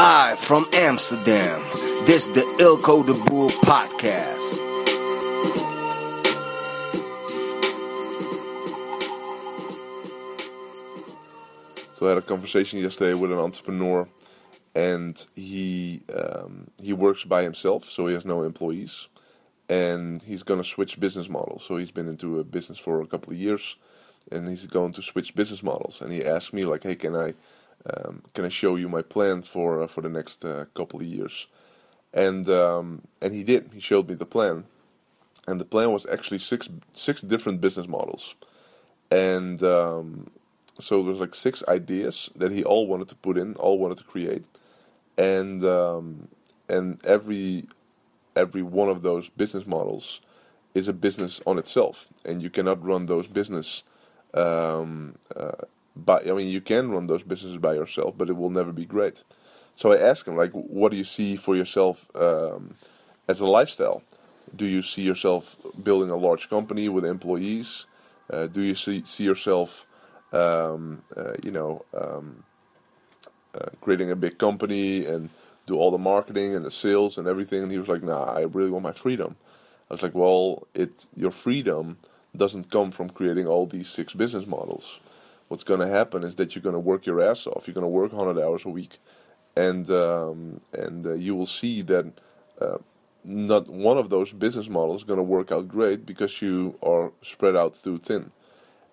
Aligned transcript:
Live 0.00 0.38
from 0.38 0.64
Amsterdam, 0.74 1.60
this 2.06 2.28
is 2.28 2.30
the 2.30 2.42
Eelco 2.62 3.04
de 3.04 3.14
Boer 3.14 3.50
podcast. 3.50 4.54
So 11.96 12.06
I 12.06 12.10
had 12.10 12.18
a 12.18 12.22
conversation 12.22 12.78
yesterday 12.78 13.14
with 13.14 13.32
an 13.32 13.40
entrepreneur, 13.40 14.08
and 14.76 15.26
he 15.34 16.02
um, 16.14 16.68
he 16.80 16.92
works 16.92 17.24
by 17.24 17.42
himself, 17.42 17.84
so 17.84 18.06
he 18.06 18.14
has 18.14 18.24
no 18.24 18.44
employees, 18.44 19.08
and 19.68 20.22
he's 20.22 20.44
going 20.44 20.62
to 20.62 20.68
switch 20.68 21.00
business 21.00 21.28
models. 21.28 21.64
So 21.66 21.76
he's 21.76 21.90
been 21.90 22.06
into 22.06 22.38
a 22.38 22.44
business 22.44 22.78
for 22.78 23.00
a 23.00 23.06
couple 23.08 23.32
of 23.32 23.38
years, 23.40 23.74
and 24.30 24.48
he's 24.48 24.64
going 24.64 24.92
to 24.92 25.02
switch 25.02 25.34
business 25.34 25.64
models. 25.64 26.00
And 26.00 26.12
he 26.12 26.24
asked 26.24 26.52
me 26.52 26.64
like, 26.64 26.84
"Hey, 26.84 26.94
can 26.94 27.16
I 27.16 27.34
um, 27.86 28.22
can 28.34 28.44
I 28.44 28.48
show 28.48 28.76
you 28.76 28.88
my 28.88 29.02
plan 29.02 29.42
for 29.42 29.82
uh, 29.82 29.86
for 29.86 30.02
the 30.02 30.08
next 30.08 30.44
uh, 30.44 30.66
couple 30.74 31.00
of 31.00 31.06
years?" 31.06 31.46
And 32.12 32.48
um, 32.48 33.02
and 33.22 33.34
he 33.34 33.44
did. 33.44 33.70
He 33.72 33.80
showed 33.80 34.08
me 34.08 34.14
the 34.14 34.26
plan, 34.26 34.64
and 35.46 35.60
the 35.60 35.64
plan 35.64 35.92
was 35.92 36.06
actually 36.06 36.38
six 36.40 36.68
six 36.92 37.20
different 37.22 37.60
business 37.60 37.88
models, 37.88 38.34
and 39.10 39.62
um, 39.62 40.30
so 40.80 41.02
there's 41.02 41.18
like 41.20 41.34
six 41.34 41.62
ideas 41.68 42.30
that 42.36 42.52
he 42.52 42.64
all 42.64 42.86
wanted 42.86 43.08
to 43.08 43.14
put 43.16 43.38
in, 43.38 43.54
all 43.56 43.78
wanted 43.78 43.98
to 43.98 44.04
create, 44.04 44.44
and 45.16 45.64
um, 45.64 46.28
and 46.68 47.04
every 47.04 47.66
every 48.36 48.62
one 48.62 48.88
of 48.88 49.02
those 49.02 49.28
business 49.30 49.66
models 49.66 50.20
is 50.74 50.88
a 50.88 50.92
business 50.92 51.40
on 51.46 51.58
itself, 51.58 52.06
and 52.24 52.42
you 52.42 52.50
cannot 52.50 52.82
run 52.84 53.06
those 53.06 53.26
business. 53.26 53.82
Um, 54.34 55.14
uh, 55.34 55.52
by 56.08 56.18
I 56.30 56.32
mean, 56.38 56.48
you 56.48 56.62
can 56.72 56.90
run 56.90 57.06
those 57.06 57.22
businesses 57.22 57.58
by 57.58 57.74
yourself, 57.74 58.10
but 58.18 58.30
it 58.30 58.36
will 58.40 58.54
never 58.60 58.72
be 58.72 58.86
great. 58.96 59.22
So 59.76 59.92
I 59.92 59.98
asked 60.10 60.26
him, 60.28 60.36
like, 60.36 60.52
what 60.52 60.90
do 60.92 60.98
you 60.98 61.04
see 61.04 61.36
for 61.36 61.54
yourself 61.54 61.96
um, 62.16 62.74
as 63.28 63.40
a 63.40 63.46
lifestyle? 63.46 64.02
Do 64.56 64.66
you 64.66 64.82
see 64.82 65.02
yourself 65.02 65.56
building 65.88 66.10
a 66.10 66.16
large 66.16 66.48
company 66.48 66.88
with 66.88 67.04
employees? 67.04 67.86
Uh, 68.32 68.46
do 68.46 68.62
you 68.62 68.74
see 68.74 69.04
see 69.06 69.24
yourself 69.24 69.86
um, 70.32 71.02
uh, 71.16 71.34
you 71.42 71.50
know, 71.50 71.84
um, 71.94 72.44
uh, 73.54 73.70
creating 73.80 74.10
a 74.10 74.16
big 74.16 74.38
company 74.38 75.06
and 75.06 75.30
do 75.66 75.76
all 75.76 75.90
the 75.90 75.98
marketing 75.98 76.54
and 76.54 76.64
the 76.64 76.70
sales 76.70 77.18
and 77.18 77.26
everything. 77.26 77.62
And 77.62 77.72
he 77.72 77.78
was 77.78 77.88
like, 77.88 78.02
"Nah, 78.02 78.24
I 78.24 78.42
really 78.42 78.70
want 78.70 78.84
my 78.84 78.92
freedom." 78.92 79.36
I 79.90 79.94
was 79.94 80.02
like, 80.02 80.14
"Well, 80.14 80.66
it 80.74 81.06
your 81.16 81.30
freedom 81.30 81.98
doesn't 82.36 82.70
come 82.70 82.90
from 82.90 83.10
creating 83.10 83.46
all 83.46 83.66
these 83.66 83.88
six 83.88 84.12
business 84.12 84.46
models. 84.46 85.00
What's 85.48 85.64
going 85.64 85.80
to 85.80 85.88
happen 85.88 86.24
is 86.24 86.36
that 86.36 86.54
you're 86.54 86.62
going 86.62 86.74
to 86.74 86.80
work 86.80 87.06
your 87.06 87.22
ass 87.22 87.46
off. 87.46 87.66
You're 87.66 87.74
going 87.74 87.84
to 87.84 87.88
work 87.88 88.12
100 88.12 88.42
hours 88.42 88.64
a 88.64 88.70
week, 88.70 88.98
and 89.56 89.90
um, 89.90 90.60
and 90.72 91.06
uh, 91.06 91.14
you 91.14 91.34
will 91.34 91.46
see 91.46 91.82
that." 91.82 92.12
Uh, 92.60 92.78
not 93.24 93.68
one 93.68 93.98
of 93.98 94.10
those 94.10 94.32
business 94.32 94.68
models 94.68 95.02
is 95.02 95.04
going 95.04 95.18
to 95.18 95.22
work 95.24 95.52
out 95.52 95.68
great 95.68 96.06
because 96.06 96.40
you 96.40 96.78
are 96.82 97.12
spread 97.22 97.56
out 97.56 97.76
too 97.82 97.98
thin 97.98 98.30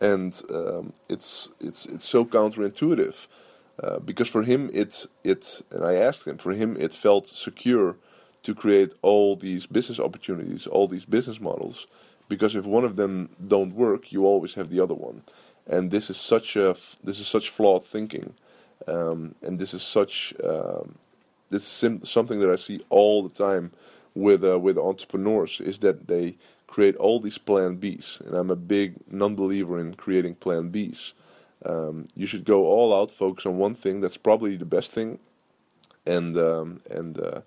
and 0.00 0.42
um, 0.52 0.92
it's 1.08 1.48
it's 1.60 1.86
it's 1.86 2.08
so 2.08 2.24
counterintuitive 2.24 3.28
uh, 3.82 3.98
because 4.00 4.28
for 4.28 4.42
him 4.42 4.70
it 4.72 5.06
it 5.24 5.62
and 5.70 5.84
I 5.84 5.94
asked 5.94 6.26
him 6.26 6.38
for 6.38 6.52
him 6.52 6.76
it 6.78 6.94
felt 6.94 7.28
secure 7.28 7.96
to 8.42 8.54
create 8.54 8.94
all 9.02 9.36
these 9.36 9.66
business 9.66 9.98
opportunities, 9.98 10.66
all 10.68 10.88
these 10.88 11.04
business 11.04 11.40
models, 11.40 11.86
because 12.28 12.54
if 12.54 12.64
one 12.64 12.84
of 12.84 12.96
them 12.96 13.28
don't 13.48 13.74
work, 13.74 14.12
you 14.12 14.24
always 14.24 14.54
have 14.54 14.70
the 14.70 14.80
other 14.80 14.94
one, 14.94 15.22
and 15.66 15.90
this 15.90 16.10
is 16.10 16.16
such 16.16 16.56
a 16.56 16.76
this 17.02 17.20
is 17.20 17.26
such 17.26 17.50
flawed 17.50 17.84
thinking, 17.84 18.34
um, 18.86 19.34
and 19.42 19.58
this 19.58 19.74
is 19.74 19.82
such 19.82 20.34
um, 20.44 20.96
this 21.50 21.62
is 21.62 21.68
sim- 21.68 22.04
something 22.04 22.40
that 22.40 22.50
I 22.50 22.56
see 22.56 22.84
all 22.88 23.22
the 23.22 23.34
time 23.34 23.72
with 24.14 24.44
uh, 24.44 24.58
with 24.58 24.78
entrepreneurs 24.78 25.60
is 25.60 25.78
that 25.78 26.06
they 26.06 26.36
create 26.66 26.96
all 26.96 27.20
these 27.20 27.38
plan 27.38 27.76
Bs. 27.78 28.20
And 28.20 28.34
I'm 28.34 28.50
a 28.50 28.56
big 28.56 28.94
non-believer 29.10 29.78
in 29.78 29.94
creating 29.94 30.34
plan 30.36 30.70
Bs. 30.70 31.12
Um, 31.64 32.06
you 32.14 32.26
should 32.26 32.44
go 32.44 32.66
all 32.66 32.94
out, 32.94 33.10
focus 33.10 33.46
on 33.46 33.56
one 33.56 33.74
thing. 33.74 34.00
That's 34.00 34.16
probably 34.16 34.56
the 34.56 34.64
best 34.64 34.92
thing, 34.92 35.18
and 36.06 36.36
um, 36.36 36.80
and 36.90 37.20
uh, 37.20 37.40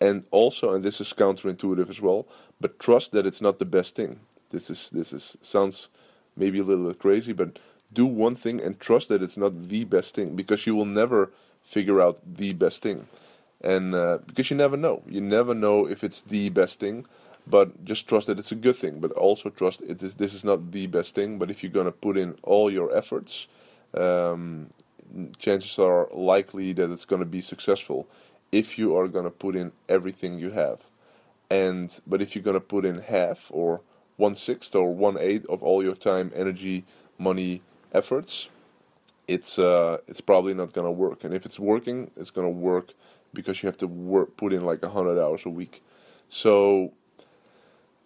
and 0.00 0.24
also, 0.30 0.74
and 0.74 0.84
this 0.84 1.00
is 1.00 1.12
counterintuitive 1.12 1.88
as 1.90 2.00
well. 2.00 2.26
But 2.60 2.78
trust 2.78 3.12
that 3.12 3.26
it's 3.26 3.40
not 3.40 3.58
the 3.58 3.64
best 3.64 3.94
thing. 3.96 4.20
This 4.50 4.70
is 4.70 4.90
this 4.90 5.12
is 5.12 5.36
sounds 5.42 5.88
maybe 6.36 6.58
a 6.58 6.64
little 6.64 6.88
bit 6.88 6.98
crazy, 6.98 7.32
but 7.32 7.58
do 7.92 8.06
one 8.06 8.36
thing 8.36 8.60
and 8.60 8.78
trust 8.80 9.08
that 9.08 9.22
it's 9.22 9.36
not 9.36 9.68
the 9.68 9.84
best 9.84 10.14
thing 10.14 10.36
because 10.36 10.66
you 10.66 10.74
will 10.74 10.84
never 10.86 11.30
figure 11.62 12.00
out 12.00 12.18
the 12.36 12.52
best 12.52 12.82
thing, 12.82 13.06
and 13.60 13.94
uh, 13.94 14.18
because 14.26 14.50
you 14.50 14.56
never 14.56 14.76
know. 14.76 15.02
You 15.08 15.20
never 15.20 15.54
know 15.54 15.86
if 15.86 16.04
it's 16.04 16.20
the 16.22 16.48
best 16.50 16.78
thing 16.80 17.06
but 17.46 17.84
just 17.84 18.08
trust 18.08 18.26
that 18.26 18.38
it's 18.38 18.52
a 18.52 18.56
good 18.56 18.76
thing. 18.76 19.00
But 19.00 19.12
also 19.12 19.50
trust 19.50 19.80
it 19.82 20.02
is 20.02 20.14
this 20.16 20.34
is 20.34 20.44
not 20.44 20.72
the 20.72 20.86
best 20.86 21.14
thing. 21.14 21.38
But 21.38 21.50
if 21.50 21.62
you're 21.62 21.72
gonna 21.72 21.92
put 21.92 22.16
in 22.16 22.36
all 22.42 22.70
your 22.70 22.94
efforts, 22.94 23.46
um, 23.94 24.68
chances 25.38 25.78
are 25.78 26.08
likely 26.12 26.72
that 26.72 26.90
it's 26.90 27.04
gonna 27.04 27.24
be 27.24 27.40
successful. 27.40 28.06
If 28.52 28.78
you 28.78 28.96
are 28.96 29.08
gonna 29.08 29.30
put 29.30 29.56
in 29.56 29.72
everything 29.88 30.38
you 30.38 30.50
have, 30.50 30.80
and 31.50 31.88
but 32.06 32.20
if 32.22 32.34
you're 32.34 32.44
gonna 32.44 32.60
put 32.60 32.84
in 32.84 32.98
half 32.98 33.50
or 33.52 33.80
one 34.16 34.34
sixth 34.34 34.74
or 34.74 34.94
one 34.94 35.16
eighth 35.18 35.46
of 35.46 35.62
all 35.62 35.82
your 35.82 35.94
time, 35.94 36.32
energy, 36.34 36.84
money, 37.18 37.62
efforts, 37.92 38.48
it's 39.28 39.58
uh, 39.58 39.98
it's 40.06 40.20
probably 40.20 40.54
not 40.54 40.72
gonna 40.72 40.90
work. 40.90 41.24
And 41.24 41.34
if 41.34 41.46
it's 41.46 41.58
working, 41.58 42.10
it's 42.16 42.30
gonna 42.30 42.50
work 42.50 42.92
because 43.34 43.62
you 43.62 43.66
have 43.66 43.76
to 43.78 43.86
work 43.86 44.36
put 44.36 44.52
in 44.52 44.64
like 44.64 44.82
hundred 44.84 45.20
hours 45.20 45.44
a 45.46 45.50
week. 45.50 45.82
So 46.28 46.92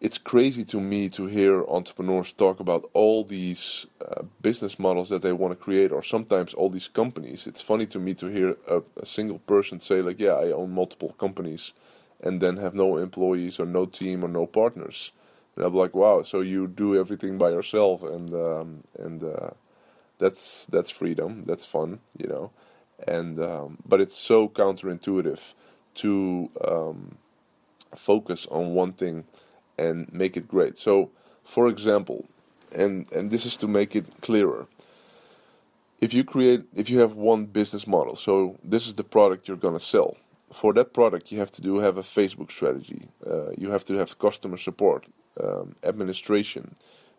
it's 0.00 0.16
crazy 0.16 0.64
to 0.64 0.80
me 0.80 1.10
to 1.10 1.26
hear 1.26 1.62
entrepreneurs 1.66 2.32
talk 2.32 2.58
about 2.58 2.88
all 2.94 3.22
these 3.22 3.86
uh, 4.00 4.22
business 4.40 4.78
models 4.78 5.10
that 5.10 5.20
they 5.20 5.32
want 5.32 5.52
to 5.52 5.62
create, 5.62 5.92
or 5.92 6.02
sometimes 6.02 6.54
all 6.54 6.70
these 6.70 6.88
companies. 6.88 7.46
It's 7.46 7.60
funny 7.60 7.84
to 7.86 7.98
me 7.98 8.14
to 8.14 8.26
hear 8.26 8.56
a, 8.66 8.82
a, 8.96 9.04
single 9.04 9.40
person 9.40 9.78
say, 9.78 10.00
like, 10.00 10.18
yeah, 10.18 10.32
I 10.32 10.52
own 10.52 10.70
multiple 10.70 11.10
companies, 11.18 11.74
and 12.22 12.40
then 12.40 12.56
have 12.56 12.74
no 12.74 12.96
employees 12.96 13.60
or 13.60 13.66
no 13.66 13.84
team 13.84 14.24
or 14.24 14.28
no 14.28 14.46
partners. 14.46 15.12
And 15.60 15.66
I'm 15.66 15.74
like, 15.74 15.94
wow, 15.94 16.22
so 16.22 16.40
you 16.40 16.66
do 16.68 16.98
everything 16.98 17.36
by 17.36 17.50
yourself, 17.50 18.02
and 18.02 18.32
um, 18.32 18.84
and 18.98 19.22
uh, 19.22 19.50
that's 20.16 20.64
that's 20.70 20.90
freedom, 20.90 21.44
that's 21.44 21.66
fun, 21.66 22.00
you 22.16 22.28
know. 22.28 22.50
And 23.06 23.38
um, 23.44 23.76
but 23.86 24.00
it's 24.00 24.16
so 24.16 24.48
counterintuitive 24.48 25.52
to 25.96 26.50
um, 26.66 27.18
focus 27.94 28.46
on 28.50 28.72
one 28.74 28.94
thing 28.94 29.24
and 29.78 30.10
make 30.14 30.38
it 30.38 30.48
great. 30.48 30.78
So, 30.78 31.10
for 31.44 31.68
example, 31.68 32.26
and 32.74 33.06
and 33.12 33.30
this 33.30 33.44
is 33.44 33.58
to 33.58 33.68
make 33.68 33.94
it 33.94 34.06
clearer. 34.22 34.66
If 36.00 36.14
you 36.14 36.24
create, 36.24 36.64
if 36.74 36.88
you 36.88 37.00
have 37.00 37.14
one 37.14 37.44
business 37.44 37.86
model, 37.86 38.16
so 38.16 38.58
this 38.64 38.86
is 38.86 38.94
the 38.94 39.04
product 39.04 39.48
you're 39.48 39.58
gonna 39.58 39.80
sell. 39.80 40.16
For 40.52 40.72
that 40.74 40.92
product, 40.92 41.30
you 41.30 41.38
have 41.38 41.52
to 41.52 41.62
do 41.62 41.78
have 41.78 41.96
a 41.96 42.02
Facebook 42.02 42.50
strategy. 42.50 43.08
Uh, 43.24 43.50
you 43.56 43.70
have 43.70 43.84
to 43.86 43.94
have 43.94 44.18
customer 44.18 44.56
support, 44.56 45.06
um, 45.42 45.76
administration. 45.84 46.74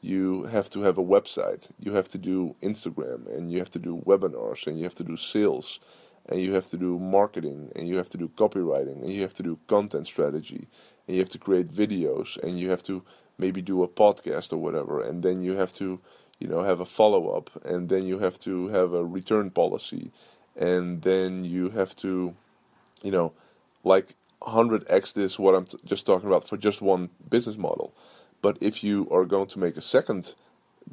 You 0.00 0.44
have 0.44 0.68
to 0.70 0.82
have 0.82 0.98
a 0.98 1.02
website. 1.02 1.70
You 1.78 1.94
have 1.94 2.10
to 2.10 2.18
do 2.18 2.54
Instagram, 2.62 3.26
and 3.34 3.50
you 3.50 3.58
have 3.58 3.70
to 3.70 3.78
do 3.78 4.02
webinars, 4.06 4.66
and 4.66 4.76
you 4.76 4.84
have 4.84 4.94
to 4.96 5.04
do 5.04 5.16
sales, 5.16 5.80
and 6.28 6.40
you 6.40 6.52
have 6.52 6.68
to 6.68 6.76
do 6.76 6.98
marketing, 6.98 7.72
and 7.74 7.88
you 7.88 7.96
have 7.96 8.10
to 8.10 8.18
do 8.18 8.28
copywriting, 8.28 9.02
and 9.02 9.10
you 9.10 9.22
have 9.22 9.34
to 9.34 9.42
do 9.42 9.58
content 9.68 10.06
strategy, 10.06 10.68
and 11.06 11.16
you 11.16 11.22
have 11.22 11.28
to 11.30 11.38
create 11.38 11.68
videos 11.68 12.36
and 12.42 12.58
you 12.58 12.70
have 12.70 12.82
to 12.82 13.02
maybe 13.38 13.60
do 13.60 13.82
a 13.82 13.88
podcast 13.88 14.52
or 14.52 14.56
whatever 14.58 15.02
and 15.02 15.22
then 15.22 15.42
you 15.42 15.52
have 15.52 15.74
to 15.74 16.00
you 16.38 16.48
know 16.48 16.62
have 16.62 16.80
a 16.80 16.86
follow 16.86 17.30
up 17.30 17.50
and 17.64 17.88
then 17.88 18.06
you 18.06 18.18
have 18.18 18.38
to 18.38 18.68
have 18.68 18.92
a 18.92 19.04
return 19.04 19.50
policy 19.50 20.10
and 20.56 21.02
then 21.02 21.44
you 21.44 21.70
have 21.70 21.94
to 21.96 22.34
you 23.02 23.10
know 23.10 23.32
like 23.84 24.14
100x 24.42 25.12
this 25.14 25.38
what 25.38 25.54
I'm 25.54 25.64
t- 25.64 25.78
just 25.84 26.06
talking 26.06 26.28
about 26.28 26.48
for 26.48 26.56
just 26.56 26.82
one 26.82 27.10
business 27.30 27.56
model 27.56 27.92
but 28.42 28.58
if 28.60 28.84
you 28.84 29.08
are 29.10 29.24
going 29.24 29.46
to 29.48 29.58
make 29.58 29.76
a 29.76 29.82
second 29.82 30.34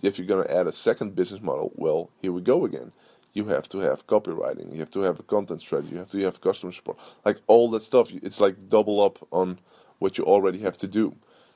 if 0.01 0.17
you're 0.17 0.27
going 0.27 0.45
to 0.45 0.55
add 0.55 0.67
a 0.67 0.71
second 0.73 1.15
business 1.15 1.41
model 1.41 1.71
well 1.75 2.09
here 2.21 2.31
we 2.31 2.41
go 2.41 2.65
again 2.65 2.91
you 3.33 3.45
have 3.45 3.69
to 3.69 3.79
have 3.79 4.07
copywriting 4.07 4.71
you 4.73 4.79
have 4.79 4.89
to 4.89 5.01
have 5.01 5.19
a 5.19 5.23
content 5.23 5.61
strategy 5.61 5.93
you 5.93 5.99
have 5.99 6.09
to 6.11 6.19
have 6.19 6.41
customer 6.41 6.71
support 6.71 6.97
like 7.25 7.37
all 7.47 7.69
that 7.69 7.83
stuff 7.83 8.11
it's 8.23 8.39
like 8.41 8.55
double 8.69 9.01
up 9.01 9.19
on 9.31 9.59
what 9.99 10.17
you 10.17 10.25
already 10.25 10.59
have 10.59 10.77
to 10.77 10.87
do. 10.87 11.15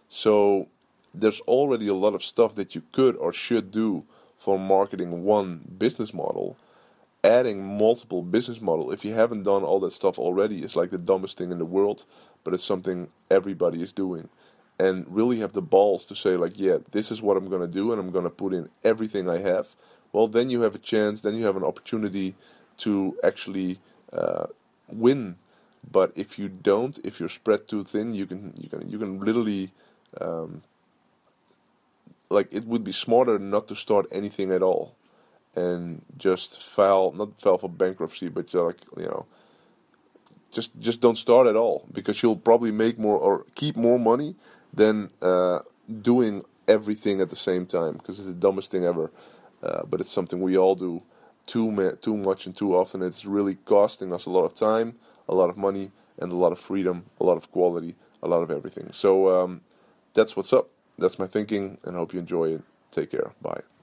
So 0.09 0.67
there's 1.13 1.41
already 1.41 1.87
a 1.87 1.93
lot 1.93 2.15
of 2.15 2.23
stuff 2.23 2.55
that 2.55 2.75
you 2.75 2.83
could 2.93 3.15
or 3.17 3.33
should 3.33 3.71
do 3.71 4.05
for 4.37 4.59
marketing 4.59 5.23
one 5.23 5.61
business 5.77 6.13
model. 6.13 6.57
Adding 7.25 7.65
multiple 7.79 8.23
business 8.23 8.61
model, 8.61 8.91
if 8.93 9.05
you 9.05 9.13
haven't 9.15 9.43
done 9.43 9.63
all 9.63 9.81
that 9.81 9.93
stuff 9.93 10.19
already, 10.19 10.63
is 10.63 10.77
like 10.77 10.91
the 10.91 10.99
dumbest 10.99 11.37
thing 11.37 11.51
in 11.51 11.59
the 11.59 11.65
world, 11.65 12.05
but 12.45 12.53
it's 12.53 12.63
something 12.65 13.09
everybody 13.31 13.83
is 13.83 13.93
doing. 13.93 14.29
And 14.79 15.05
really 15.09 15.39
have 15.39 15.53
the 15.53 15.61
balls 15.63 16.07
to 16.07 16.15
say, 16.15 16.37
like, 16.37 16.59
yeah, 16.59 16.79
this 16.91 17.11
is 17.11 17.21
what 17.21 17.37
I'm 17.37 17.49
going 17.49 17.61
to 17.61 17.67
do, 17.67 17.93
and 17.93 18.01
I'm 18.01 18.11
going 18.11 18.25
to 18.25 18.31
put 18.31 18.53
in 18.53 18.69
everything 18.85 19.29
I 19.29 19.39
have. 19.39 19.75
Well, 20.13 20.29
then 20.29 20.49
you 20.49 20.61
have 20.63 20.75
a 20.75 20.79
chance, 20.79 21.21
then 21.21 21.35
you 21.35 21.45
have 21.45 21.57
an 21.57 21.65
opportunity 21.65 22.35
to 22.79 23.17
actually 23.23 23.79
uh, 24.13 24.47
win. 24.89 25.37
But 25.91 26.13
if 26.15 26.39
you 26.39 26.49
don't, 26.49 26.99
if 27.05 27.19
you're 27.21 27.29
spread 27.29 27.67
too 27.67 27.85
thin, 27.85 28.15
you 28.15 28.27
can 28.27 28.53
you 28.57 28.69
can 28.69 28.89
you 28.89 28.99
can 28.99 29.19
literally 29.21 29.71
um, 30.21 30.63
like 32.29 32.49
it 32.53 32.65
would 32.65 32.83
be 32.85 32.93
smarter 32.93 33.39
not 33.39 33.67
to 33.69 33.75
start 33.75 34.07
anything 34.11 34.51
at 34.51 34.63
all 34.63 34.95
and 35.55 36.01
just 36.17 36.61
file 36.63 37.11
not 37.13 37.39
file 37.39 37.57
for 37.57 37.69
bankruptcy, 37.69 38.29
but 38.29 38.53
like 38.53 38.77
you 38.97 39.05
know 39.05 39.25
just 40.51 40.71
just 40.79 41.01
don't 41.01 41.17
start 41.17 41.47
at 41.47 41.55
all 41.55 41.87
because 41.91 42.23
you'll 42.23 42.37
probably 42.37 42.71
make 42.71 42.97
more 42.97 43.17
or 43.17 43.45
keep 43.55 43.75
more 43.75 43.99
money 43.99 44.35
than 44.73 45.09
uh, 45.21 45.59
doing 46.01 46.43
everything 46.67 47.21
at 47.21 47.29
the 47.29 47.35
same 47.35 47.65
time 47.65 47.93
because 47.93 48.19
it's 48.19 48.27
the 48.27 48.33
dumbest 48.33 48.71
thing 48.71 48.85
ever. 48.85 49.11
Uh, 49.63 49.83
but 49.85 50.01
it's 50.01 50.11
something 50.11 50.41
we 50.41 50.57
all 50.57 50.75
do 50.75 51.01
too 51.47 51.71
ma- 51.71 51.97
too 52.01 52.17
much 52.17 52.45
and 52.45 52.55
too 52.55 52.75
often. 52.75 53.01
It's 53.01 53.25
really 53.25 53.55
costing 53.65 54.13
us 54.13 54.25
a 54.25 54.29
lot 54.29 54.45
of 54.45 54.55
time, 54.55 54.95
a 55.27 55.35
lot 55.35 55.49
of 55.49 55.57
money, 55.57 55.91
and 56.19 56.31
a 56.31 56.35
lot 56.35 56.51
of 56.51 56.59
freedom, 56.59 57.05
a 57.19 57.23
lot 57.23 57.37
of 57.37 57.51
quality, 57.51 57.95
a 58.23 58.27
lot 58.27 58.41
of 58.43 58.51
everything. 58.51 58.89
So 58.93 59.29
um, 59.29 59.61
that's 60.13 60.35
what's 60.35 60.53
up. 60.53 60.69
That's 60.97 61.19
my 61.19 61.27
thinking, 61.27 61.77
and 61.83 61.95
I 61.95 61.99
hope 61.99 62.13
you 62.13 62.19
enjoy 62.19 62.55
it. 62.55 62.61
Take 62.91 63.11
care. 63.11 63.33
Bye. 63.41 63.74